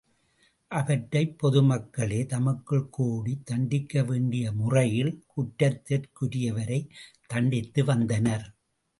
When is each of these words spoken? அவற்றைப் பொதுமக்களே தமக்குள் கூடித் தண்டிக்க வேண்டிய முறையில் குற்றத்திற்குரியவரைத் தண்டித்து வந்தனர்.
அவற்றைப் 0.71 1.35
பொதுமக்களே 1.43 2.25
தமக்குள் 2.25 2.89
கூடித் 2.89 3.45
தண்டிக்க 3.45 4.03
வேண்டிய 4.03 4.51
முறையில் 4.51 5.11
குற்றத்திற்குரியவரைத் 5.27 6.89
தண்டித்து 7.27 7.85
வந்தனர். 7.85 8.47